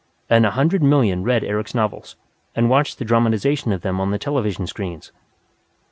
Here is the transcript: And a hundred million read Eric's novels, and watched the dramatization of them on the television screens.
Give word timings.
And 0.31 0.47
a 0.47 0.57
hundred 0.57 0.81
million 0.81 1.23
read 1.23 1.43
Eric's 1.43 1.75
novels, 1.75 2.15
and 2.55 2.71
watched 2.71 2.97
the 2.97 3.05
dramatization 3.05 3.71
of 3.71 3.81
them 3.81 4.01
on 4.01 4.09
the 4.09 4.17
television 4.17 4.65
screens. 4.65 5.11